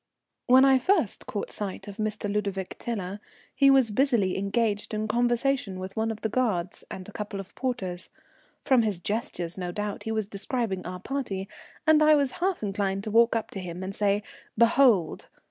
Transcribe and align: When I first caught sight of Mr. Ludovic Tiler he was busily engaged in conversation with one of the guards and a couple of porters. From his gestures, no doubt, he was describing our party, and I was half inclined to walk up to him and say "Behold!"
When 0.47 0.65
I 0.65 0.79
first 0.79 1.27
caught 1.27 1.51
sight 1.51 1.87
of 1.87 1.97
Mr. 1.97 2.27
Ludovic 2.27 2.75
Tiler 2.79 3.19
he 3.53 3.69
was 3.69 3.91
busily 3.91 4.35
engaged 4.35 4.95
in 4.95 5.07
conversation 5.07 5.77
with 5.79 5.95
one 5.95 6.09
of 6.09 6.21
the 6.21 6.27
guards 6.27 6.83
and 6.89 7.07
a 7.07 7.11
couple 7.11 7.39
of 7.39 7.53
porters. 7.53 8.09
From 8.65 8.81
his 8.81 8.99
gestures, 8.99 9.59
no 9.59 9.71
doubt, 9.71 10.01
he 10.01 10.11
was 10.11 10.25
describing 10.25 10.83
our 10.87 10.99
party, 10.99 11.47
and 11.85 12.01
I 12.01 12.15
was 12.15 12.31
half 12.41 12.63
inclined 12.63 13.03
to 13.03 13.11
walk 13.11 13.35
up 13.35 13.51
to 13.51 13.59
him 13.59 13.83
and 13.83 13.93
say 13.93 14.23
"Behold!" 14.57 15.27